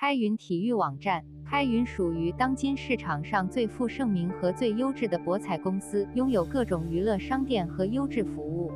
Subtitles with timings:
[0.00, 8.72] 开云体育网站，开云属于当今市场上最负盛名和最优质的博彩公司，拥有各种娱乐商店和优质服务。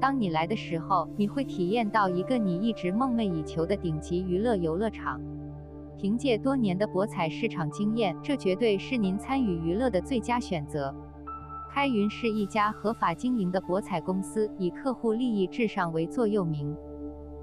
[0.00, 5.20] 当你来的时候，你会体验到一个你一直梦寐以求的顶级娱乐游乐场。
[5.98, 10.94] 凭借多年的博彩市场经验，这绝对是您参与娱乐的最佳选择。
[11.68, 16.76] 开云是一家合法经营的博彩公司，以客户利益至上为座右铭。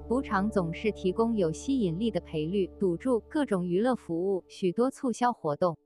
[0.08, 5.78] 赌场总是提供有吸引力的赔率、赌注、各种娱乐服务、许多促销活动，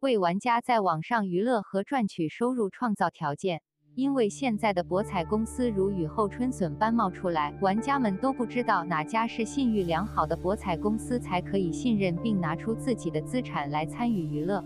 [0.00, 3.62] 为玩家在网上娱乐和赚取收入创造条件。
[3.94, 14.64] 因为现在的博彩公司如雨后春笋般冒出来，玩家们都不知道哪家是信誉良好的博彩公司才可以信任，并拿出自己的资产来参与娱乐。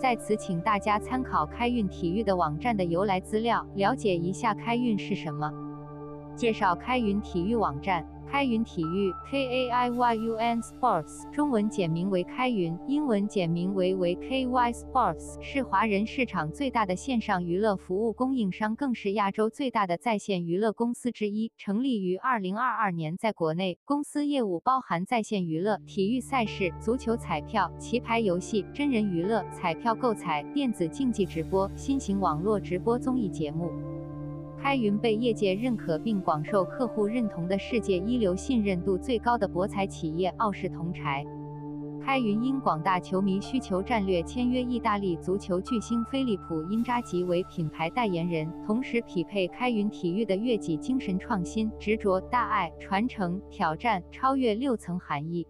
[0.00, 5.65] 在此，请大家参考开运体育的网站的由来资料，了解一下开运是什么。
[6.36, 8.06] 介绍开云体育网站。
[8.28, 21.52] 开云体育 （K-A-I-Y-U-N Sports） 中文简名为开云，英文简名为为 KY Sports，是华人市场最大的线上娱乐服务供应商，更是亚洲最大的在线娱乐公司之一。
[21.56, 33.70] 成立于二零二二年，在国内，公司业务包含在线娱乐、体育赛事、足球彩票、棋牌游戏、真人娱乐、彩票购彩、电子竞技直播、新型网络直播综艺节目。
[34.66, 41.24] 开云被业界认可并广受客户认同的世界一流、信任度最高的博彩企业奥士同侪。
[42.04, 55.46] 开云因广大球迷需求，战略签约意大利足球巨星菲利普·因扎吉为品牌代言人，同时匹配开云体育的悦己精神创新、执着、大爱、传承、挑战、超越六层含义。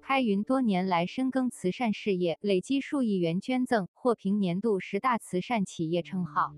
[0.00, 6.52] 开云多年来深耕慈善事业，累积数亿元捐赠，获评年度十大慈善企业称号。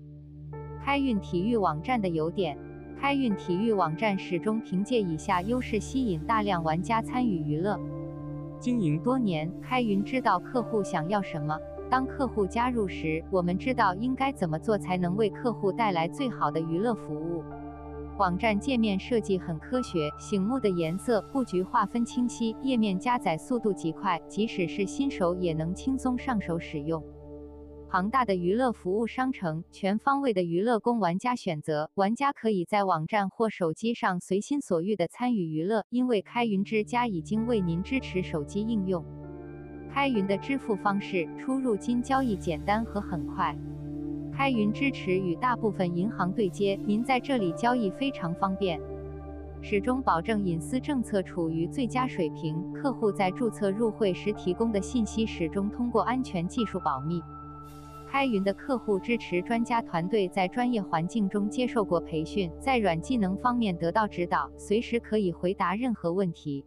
[0.89, 2.57] 开运体育网站的优点，
[2.99, 7.79] 开运体育网站始终凭借以下优势吸引大量玩家参与娱乐。
[8.59, 11.55] 经营多年，开云知道客户想要什么。
[11.91, 17.43] 当客户加入时，我们知道应该怎么做才能为客户带来最好的娱乐服务。
[18.17, 26.99] 网站界面设计很科学，醒目的颜色、布局划分清晰，页面加载速度极快，即使是新手也能轻松上手使用。
[27.91, 31.89] 庞大的娱乐服务商城，全方位的娱乐供玩家选择。
[31.95, 39.03] 玩家可以在网站或手机上随心所欲地参与娱乐，因为开云之家已经为您支持手机应用。
[39.91, 43.57] 开云的支付方式，出入金交易简单和很快。
[44.31, 48.79] 开云支持与大部分银行对接，您在这里交易非常方便。
[49.63, 57.19] 始终保证隐私政策处于最佳水平，客户在注册入会时提供的信息始终通过安全技术保密。
[58.11, 66.65] 开云的客户支持专家团队在专业环境中接受过培训，在软技能方面得到指导，随时可以回答任何问题。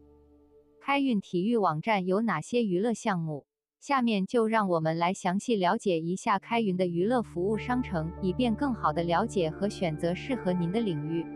[0.81, 3.45] 开云体育网站有哪些娱乐项目？
[3.81, 11.27] 下面就让我们来详细了解一下开云的娱乐服务商城，以便更好地了解和选择适合您的领域。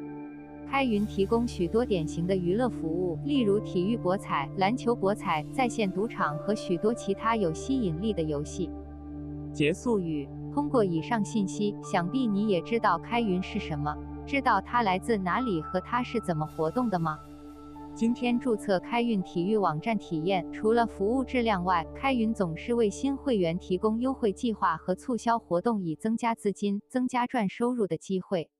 [0.71, 8.71] 开云提供许多典型的娱乐服务，例如体育博彩、篮球博彩、在线赌场和许多其他有吸引力的游戏。
[9.57, 13.97] 结束语：通过以上信息，想必你也知道开云是什么，
[14.27, 17.19] 知道它来自哪里和它是怎么活动的吗？
[17.95, 28.51] 今天注册开运体育网站体验，除了服务质量外，开云总是为新会员提供优惠计划和促销活动，以增加资金、增加赚收入的机会。